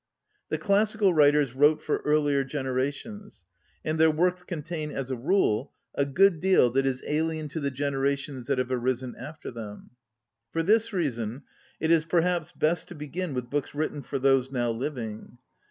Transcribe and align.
The 0.49 0.57
classical 0.57 1.13
writers 1.13 1.53
wrote 1.53 1.79
for 1.79 1.97
earlier 1.97 2.43
generations, 2.43 3.45
and 3.85 3.99
their 3.99 4.09
works 4.09 4.43
contain 4.43 4.89
as 4.89 5.11
a 5.11 5.15
rule 5.15 5.73
a 5.93 6.05
good 6.07 6.39
deal 6.39 6.71
that 6.71 6.87
is 6.87 7.03
alien 7.05 7.47
to 7.49 7.59
the 7.59 7.69
generations 7.69 8.47
that 8.47 8.57
have 8.57 8.71
arisen 8.71 9.15
after 9.15 9.51
them. 9.51 9.91
For 10.51 10.63
this 10.63 10.91
reason 10.91 11.43
it 11.79 11.91
is 11.91 12.03
perhaps 12.05 12.51
best 12.51 12.87
to 12.87 12.95
begin 12.95 13.35
with 13.35 13.51
books 13.51 13.75
written 13.75 14.01
for 14.01 14.17
those 14.17 14.49
now 14.51 14.71
living. 14.71 15.37